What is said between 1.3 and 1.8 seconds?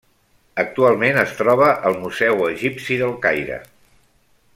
troba